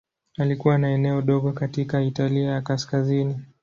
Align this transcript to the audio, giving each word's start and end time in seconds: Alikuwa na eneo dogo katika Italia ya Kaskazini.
Alikuwa 0.37 0.77
na 0.77 0.89
eneo 0.91 1.21
dogo 1.21 1.51
katika 1.51 2.01
Italia 2.01 2.51
ya 2.51 2.61
Kaskazini. 2.61 3.39